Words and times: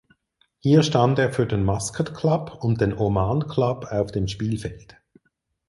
Hier 0.57 0.81
stand 0.81 1.19
er 1.19 1.31
für 1.31 1.45
den 1.45 1.63
Muscat 1.63 2.15
Club 2.15 2.57
und 2.63 2.81
den 2.81 2.97
Oman 2.97 3.47
Club 3.47 3.85
auf 3.91 4.11
dem 4.11 4.27
Spielfeld. 4.27 4.97